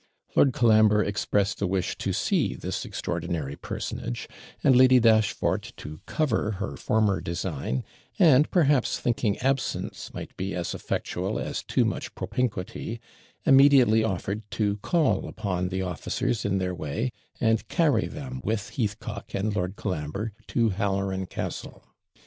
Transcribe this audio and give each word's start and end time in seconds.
Lord 0.35 0.51
Colambre 0.51 1.03
expressed 1.03 1.61
a 1.61 1.67
wish 1.67 1.95
to 1.99 2.11
see 2.11 2.55
this 2.55 2.85
extraordinary 2.85 3.55
personage; 3.55 4.27
and 4.63 4.75
Lady 4.75 4.99
Dashfort, 4.99 5.73
to 5.77 6.01
cover 6.07 6.53
her 6.53 6.75
former 6.75 7.21
design, 7.21 7.83
and, 8.17 8.49
perhaps, 8.49 8.99
thinking 8.99 9.37
absence 9.41 10.11
might 10.11 10.35
be 10.37 10.55
as 10.55 10.73
effectual 10.73 11.37
as 11.37 11.61
too 11.61 11.85
much 11.85 12.15
propinquity, 12.15 12.99
immediately 13.45 14.03
offered 14.03 14.41
to 14.53 14.77
call 14.77 15.27
upon 15.27 15.69
the 15.69 15.83
officers 15.83 16.45
in 16.45 16.57
their 16.57 16.73
way, 16.73 17.11
and 17.39 17.67
carry 17.67 18.07
them 18.07 18.41
with 18.43 18.71
Heathcock 18.71 19.35
and 19.35 19.55
Lord 19.55 19.75
Colambre 19.75 20.31
to 20.47 20.69
Halloran 20.69 21.27
Castle. 21.27 21.83